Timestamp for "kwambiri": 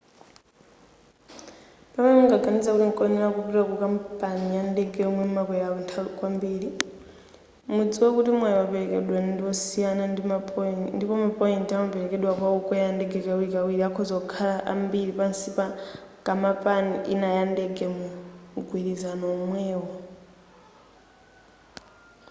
6.17-6.69